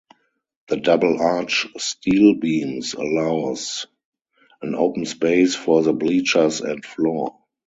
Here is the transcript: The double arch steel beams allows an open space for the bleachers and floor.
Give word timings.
The 0.69 0.77
double 0.77 1.21
arch 1.21 1.67
steel 1.77 2.33
beams 2.39 2.95
allows 2.95 3.85
an 4.63 4.73
open 4.73 5.05
space 5.05 5.53
for 5.53 5.83
the 5.83 5.93
bleachers 5.93 6.59
and 6.59 6.83
floor. 6.83 7.37